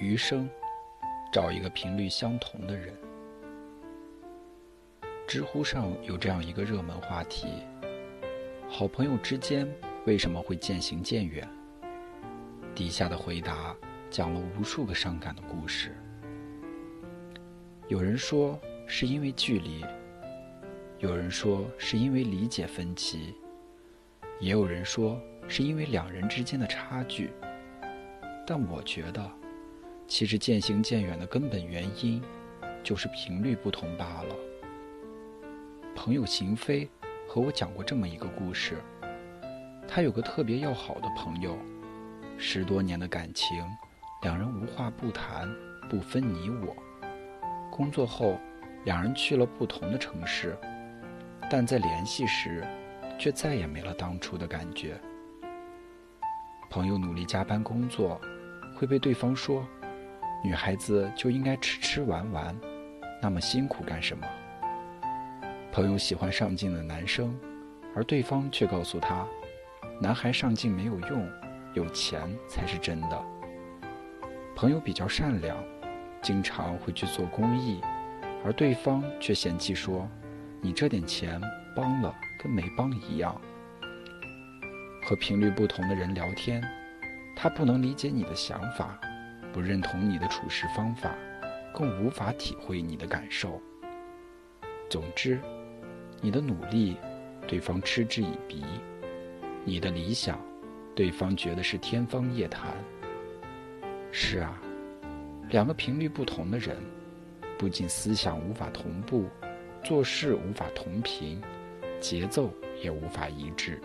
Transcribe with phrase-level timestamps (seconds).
[0.00, 0.48] 余生，
[1.32, 2.92] 找一个频率相同的人。
[5.26, 7.46] 知乎上有这样一个热门话题：
[8.68, 9.72] 好朋友之间
[10.04, 11.48] 为什么会渐行渐远？
[12.74, 13.74] 底下的回答
[14.10, 15.96] 讲了无数个伤感的故事。
[17.86, 19.84] 有人说是因为距离，
[20.98, 23.32] 有人说是因为理解分歧，
[24.40, 27.30] 也有人说是因为两人之间的差距。
[28.46, 29.30] 但我觉得，
[30.06, 32.22] 其实渐行渐远的根本原因，
[32.82, 34.36] 就是频率不同罢了。
[35.96, 36.88] 朋友邢飞
[37.26, 38.76] 和我讲过这么一个故事：
[39.88, 41.58] 他有个特别要好的朋友，
[42.36, 43.64] 十多年的感情，
[44.22, 45.48] 两人无话不谈，
[45.88, 46.76] 不分你我。
[47.70, 48.38] 工作后，
[48.84, 50.56] 两人去了不同的城市，
[51.50, 52.62] 但在联系时，
[53.18, 55.00] 却再也没了当初的感觉。
[56.70, 58.20] 朋友努力加班工作。
[58.76, 59.64] 会被对方说
[60.44, 62.54] ：“女孩子就应该吃吃玩玩，
[63.22, 64.26] 那么辛苦干什么？”
[65.72, 67.34] 朋友喜欢上进的男生，
[67.96, 69.26] 而对方却告诉他
[70.00, 71.28] ：“男孩上进没有用，
[71.72, 73.24] 有钱才是真的。”
[74.54, 75.56] 朋友比较善良，
[76.22, 77.80] 经常会去做公益，
[78.44, 80.06] 而对方却嫌弃说
[80.60, 81.40] ：“你这点钱
[81.74, 83.34] 帮了跟没帮一样。”
[85.02, 86.62] 和频率不同的人聊天。
[87.36, 88.96] 他不能理解你的想法，
[89.54, 91.14] 不认同你的处事方法，
[91.72, 93.62] 更无法体会你的感受。
[94.90, 95.40] 总之，
[96.20, 96.96] 你的努力，
[97.46, 98.64] 对方嗤之以鼻；
[99.64, 100.40] 你的理想，
[100.92, 102.74] 对方觉得是天方夜谭。
[104.10, 104.60] 是啊，
[105.50, 106.76] 两个频率不同的人，
[107.56, 109.28] 不仅思想无法同步，
[109.84, 111.40] 做事无法同频，
[112.00, 113.80] 节奏也无法一致，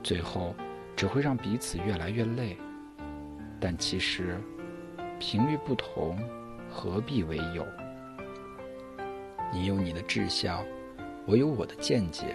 [0.00, 0.54] 最后。
[0.96, 2.58] 只会让彼此越来越累，
[3.58, 4.38] 但其实
[5.20, 6.18] 频率不同，
[6.70, 7.66] 何必为友？
[9.52, 10.64] 你有你的志向，
[11.26, 12.34] 我有我的见解，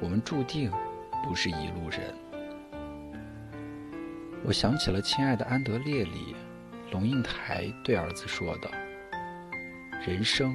[0.00, 0.70] 我们注定
[1.24, 2.14] 不是一路人。
[4.44, 6.36] 我想起了《亲爱的安德烈》里
[6.92, 8.70] 龙应台对儿子说的
[10.06, 10.54] ：“人生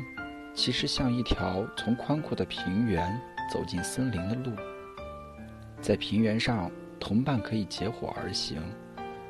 [0.54, 3.20] 其实像一条从宽阔的平原
[3.52, 4.56] 走进森林的路，
[5.82, 8.62] 在平原上。”同伴可以结伙而行，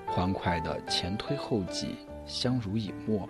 [0.07, 1.97] 欢快的前推后挤，
[2.29, 3.27] 相濡以沫。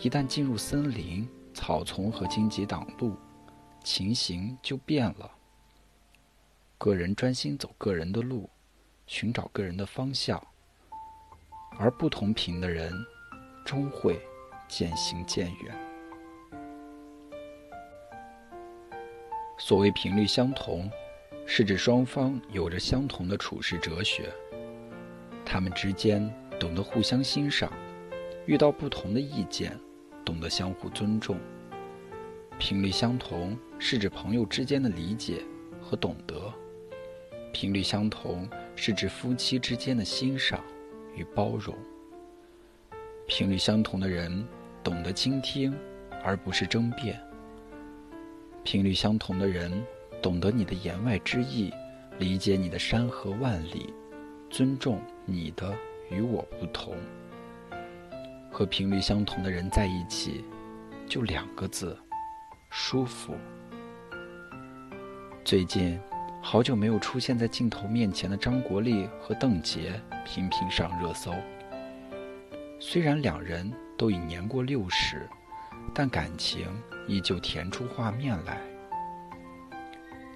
[0.00, 3.14] 一旦进入森林，草丛和荆棘挡路，
[3.84, 5.30] 情形就变了。
[6.78, 8.50] 个人专心走个人的路，
[9.06, 10.44] 寻找个人的方向，
[11.78, 12.92] 而不同频的人，
[13.64, 14.20] 终会
[14.66, 15.76] 渐行渐远。
[19.58, 20.90] 所谓频率相同。
[21.44, 24.32] 是指双方有着相同的处世哲学，
[25.44, 27.72] 他们之间懂得互相欣赏，
[28.46, 29.76] 遇到不同的意见，
[30.24, 31.36] 懂得相互尊重。
[32.56, 35.42] 频率相同是指朋友之间的理解
[35.80, 36.54] 和懂得，
[37.52, 40.62] 频率相同是指夫妻之间的欣赏
[41.16, 41.76] 与包容。
[43.26, 44.46] 频率相同的人
[44.84, 45.76] 懂得倾听，
[46.22, 47.20] 而不是争辩。
[48.62, 49.84] 频率相同的人。
[50.22, 51.74] 懂得你的言外之意，
[52.20, 53.92] 理解你的山河万里，
[54.48, 55.76] 尊重你的
[56.12, 56.94] 与我不同。
[58.50, 60.44] 和频率相同的人在一起，
[61.08, 61.98] 就两个字：
[62.68, 63.34] 舒服。
[65.42, 65.98] 最近，
[66.42, 69.92] 好久没有出现在镜头面前的张国立和邓婕
[70.24, 71.32] 频频上热搜。
[72.78, 75.26] 虽然两人都已年过六十，
[75.94, 76.66] 但感情
[77.08, 78.58] 依旧甜出画面来。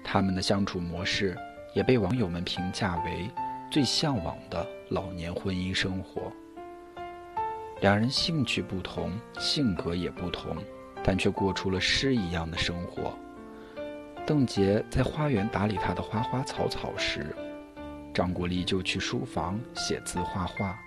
[0.03, 1.37] 他们的相处模式
[1.75, 3.29] 也被网友们评价为
[3.69, 6.31] 最向往的老年婚姻生活。
[7.81, 10.57] 两人兴趣不同，性格也不同，
[11.03, 13.13] 但却过出了诗一样的生活。
[14.25, 17.35] 邓婕在花园打理她的花花草草时，
[18.13, 20.77] 张国立就去书房写字画画。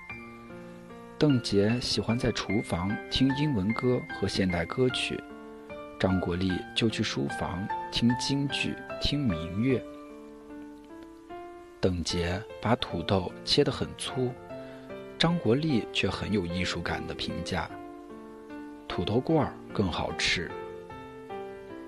[1.18, 5.22] 邓婕喜欢在厨房听英文歌和现代歌曲。
[5.98, 9.80] 张国立就去书房听京剧、听民乐。
[11.80, 14.30] 邓婕把土豆切得很粗，
[15.18, 17.70] 张国立却很有艺术感的评价：
[18.86, 20.50] 土豆罐儿更好吃。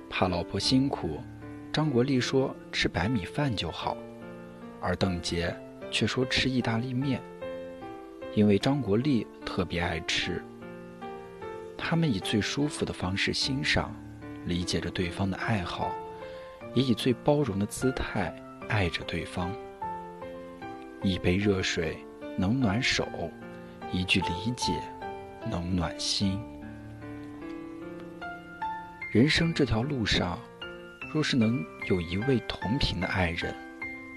[0.08, 1.20] 怕老婆辛苦，
[1.70, 3.94] 张国立说吃白米饭就好，
[4.80, 5.54] 而邓婕
[5.90, 7.20] 却说吃意大利面，
[8.34, 10.42] 因为张国立特别爱吃。
[11.76, 13.94] 他们以最舒服的方式欣赏、
[14.46, 15.90] 理解着对方的爱好，
[16.72, 18.34] 也以最包容的姿态
[18.68, 19.54] 爱着对方。
[21.02, 21.96] 一杯热水
[22.36, 23.08] 能暖手，
[23.90, 24.72] 一句理解
[25.50, 26.40] 能暖心。
[29.10, 30.38] 人生这条路上，
[31.12, 31.60] 若是能
[31.90, 33.52] 有一位同频的爱人，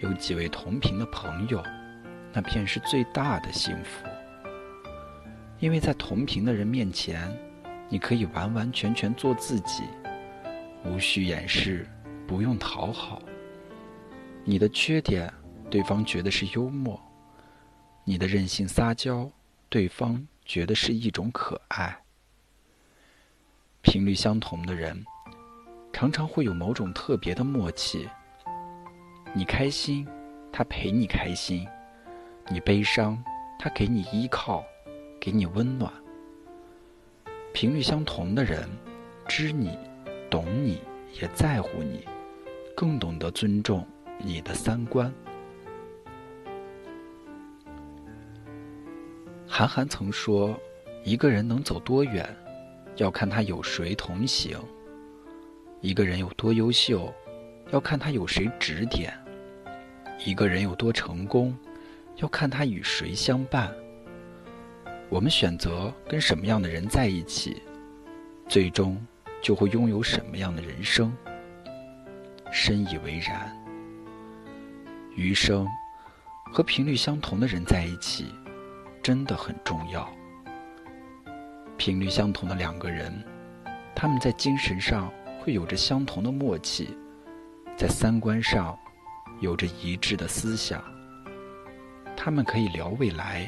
[0.01, 1.61] 有几位同频的朋友，
[2.31, 4.05] 那便是最大的幸福。
[5.59, 7.35] 因为在同频的人面前，
[7.89, 9.83] 你可以完完全全做自己，
[10.85, 11.87] 无需掩饰，
[12.27, 13.19] 不用讨好。
[14.43, 15.33] 你的缺点，
[15.69, 16.99] 对方觉得是幽默；
[18.03, 19.29] 你的任性撒娇，
[19.69, 22.01] 对方觉得是一种可爱。
[23.81, 25.05] 频率相同的人，
[25.91, 28.07] 常常会有某种特别的默契。
[29.33, 30.07] 你开心，
[30.51, 31.65] 他陪你开心；
[32.49, 33.21] 你悲伤，
[33.59, 34.63] 他给你依靠，
[35.19, 35.91] 给你温暖。
[37.53, 38.69] 频率相同的人，
[39.27, 39.77] 知你、
[40.29, 40.81] 懂你，
[41.19, 42.05] 也在乎你，
[42.75, 43.85] 更懂得尊重
[44.17, 45.13] 你的三观。
[49.57, 50.53] 韩寒曾说
[51.05, 52.29] ：“一个人能走多远？”
[52.97, 54.59] 要看他有谁同行。
[55.79, 57.09] 一个人有多优秀，
[57.71, 59.09] 要看他有谁指点；
[60.25, 61.57] 一个人有多成功，
[62.17, 63.73] 要看他与谁相伴。
[65.07, 67.61] 我们选择跟什么样的人在一起，
[68.49, 69.01] 最终
[69.41, 71.15] 就会拥有什么样的人生。
[72.51, 73.49] 深以为然。
[75.15, 75.65] 余生
[76.51, 78.25] 和频率相同的人在一起，
[79.05, 80.11] 真的很重要。
[81.77, 83.13] 频率相同的两个人，
[83.93, 86.97] 他们在精神上会有着相同的默契，
[87.77, 88.75] 在三观上
[89.41, 90.83] 有着一致的思想。
[92.17, 93.47] 他们可以聊未来，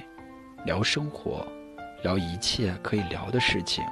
[0.63, 1.43] 聊生活，
[2.03, 3.83] 聊一切可以聊的事情。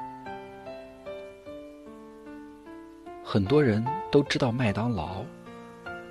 [3.23, 5.25] 很多人都知道麦当劳，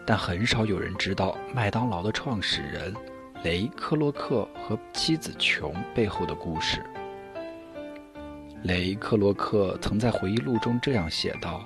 [0.05, 2.93] 但很少有人知道麦当劳的创始人
[3.45, 6.83] 雷克洛克和妻子琼背后的故事。
[8.63, 11.63] 雷克洛克曾在回忆录中这样写道：“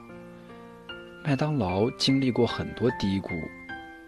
[1.25, 3.31] 麦当劳经历过很多低谷，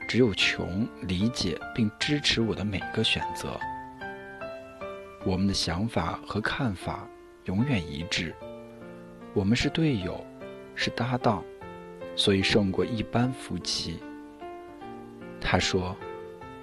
[0.08, 3.56] 只有琼理解并支持我的每个选择。
[5.24, 7.06] 我们的想法和看法
[7.44, 8.34] 永远一致，
[9.32, 10.26] 我们是队友，
[10.74, 11.44] 是搭档，
[12.16, 14.00] 所以胜过一般夫妻。”
[15.40, 15.96] 他说：“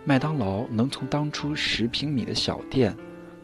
[0.07, 2.95] 麦当劳能从当初十平米的小店，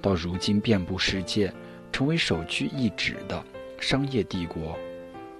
[0.01, 1.53] 到如今遍布世界。”
[1.91, 3.45] 成为首屈一指的
[3.79, 4.75] 商业帝国，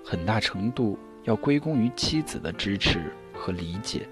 [0.06, 4.08] 很大程度要归功于妻子的支持和理解。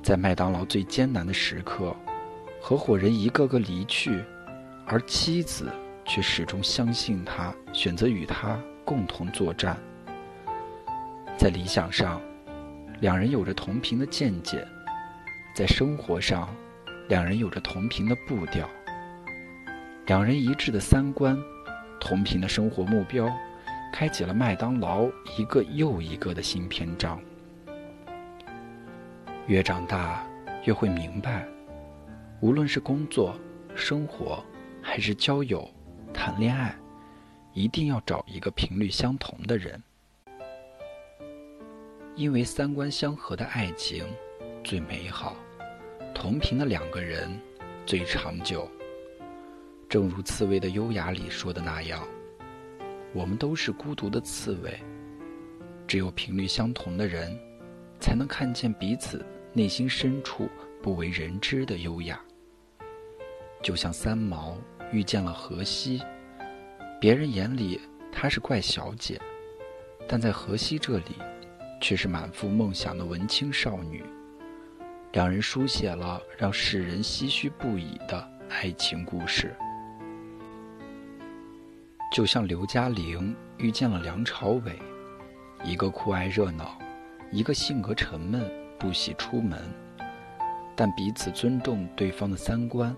[0.00, 1.96] 在麦当劳最艰难的时刻，
[2.60, 4.22] 合伙人一个个离去，
[4.86, 5.68] 而妻子
[6.04, 9.76] 却始终相信他，选择与他共同作战。
[11.36, 12.20] 在理想上，
[13.00, 14.58] 两人有着同频的见解；
[15.56, 16.54] 在生活上，
[17.08, 18.68] 两人有着同频的步调。
[20.04, 21.34] 两人一致的三观，
[21.98, 23.34] 同频的生活目标，
[23.90, 25.08] 开启了麦当劳
[25.38, 27.18] 一个又一个的新篇章。
[29.46, 30.26] 越长大，
[30.66, 31.48] 越会明白，
[32.42, 33.34] 无论是工作、
[33.74, 34.44] 生活，
[34.82, 35.66] 还是交友、
[36.12, 36.76] 谈恋爱，
[37.54, 39.82] 一定要找一个频率相同的人，
[42.14, 44.04] 因为三观相合的爱情
[44.62, 45.34] 最美好，
[46.16, 47.38] 同频的两个人
[47.84, 48.66] 最长久。
[49.86, 52.08] 正如刺猬的优雅里说的那样，
[53.12, 54.80] 我们都是孤独的刺猬，
[55.86, 57.38] 只有频率相同的人，
[58.00, 60.48] 才能看见彼此内心深处
[60.82, 62.18] 不为人知的优雅。
[63.62, 64.56] 就像三毛
[64.90, 66.02] 遇见了荷西，
[66.98, 67.78] 别人眼里
[68.10, 69.20] 她是怪小姐，
[70.08, 71.14] 但在荷西这里，
[71.78, 74.02] 却是满腹梦想的文青少女。
[75.16, 79.56] 两人书写了让世人唏嘘不已的爱情故事。
[82.12, 84.78] 就像刘嘉玲遇见了梁朝伟，
[85.64, 86.76] 一个酷爱热闹，
[87.32, 88.46] 一个性格沉闷，
[88.78, 89.58] 不喜出门，
[90.76, 92.94] 但彼此尊重对方的三观，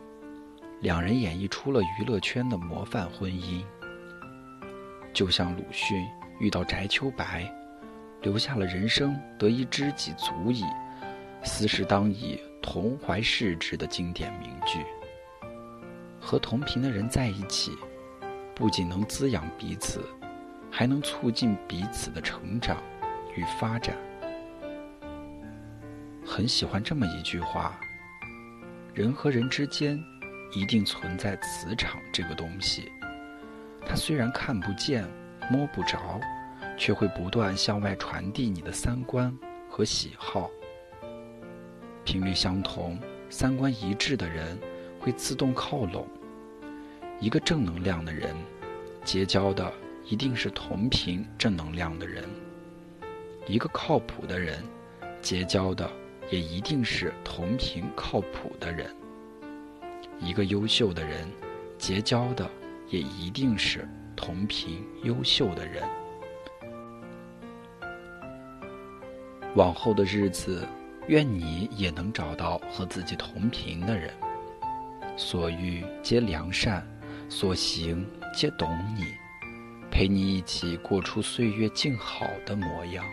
[0.80, 3.62] 两人演绎出了娱乐圈的模范婚姻。
[5.12, 6.04] 就像鲁迅
[6.40, 7.48] 遇到翟秋白，
[8.22, 10.64] 留下了“人生得一知己足矣，
[11.44, 14.84] 斯是当以同怀视之”的经典名句。
[16.20, 17.72] 和同频的人在一起。
[18.54, 20.04] 不仅能滋养彼此，
[20.68, 22.82] 还能促进彼此的成长
[23.36, 23.96] 与发展。
[26.26, 27.78] 很喜欢这么一句话：
[28.92, 29.96] 人和人之间
[30.52, 32.90] 一定存在磁场这个东西，
[33.86, 35.08] 它虽然看不见、
[35.48, 36.20] 摸不着，
[36.76, 39.32] 却会不断向外传递你的三观
[39.70, 40.50] 和喜好。
[42.10, 42.98] 频率相同、
[43.28, 44.58] 三观一致的人
[44.98, 46.08] 会自动靠拢，
[47.20, 48.34] 一个正能量的人，
[49.04, 49.70] 结交的
[50.06, 52.24] 一定是同频正能量的人；
[53.46, 54.64] 一个靠谱的人，
[55.20, 55.86] 结交的
[56.30, 58.86] 也一定是同频靠谱的人；
[60.18, 61.28] 一个优秀的人，
[61.76, 62.50] 结交的
[62.88, 63.86] 也一定是
[64.16, 65.86] 同频优秀的人。
[69.54, 70.66] 往后的日子，
[71.08, 74.12] 愿你也能找到和自己同频的人，
[75.16, 76.86] 所遇皆良善。
[77.30, 79.04] 所行皆懂你，
[79.90, 83.04] 陪你一起过出岁月静好的模样。